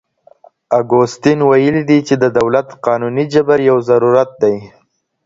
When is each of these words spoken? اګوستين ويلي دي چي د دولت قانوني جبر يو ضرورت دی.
اګوستين 0.79 1.39
ويلي 1.49 1.83
دي 1.89 1.97
چي 2.07 2.13
د 2.23 2.25
دولت 2.39 2.67
قانوني 2.85 3.25
جبر 3.33 3.59
يو 3.69 3.77
ضرورت 3.89 4.29
دی. 4.41 4.55